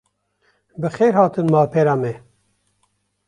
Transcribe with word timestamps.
Bi 0.79 0.89
xêr 0.95 1.13
hatin 1.17 1.47
malpera 1.53 1.95
me 2.01 2.13